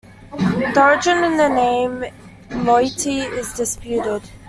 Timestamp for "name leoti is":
1.47-3.53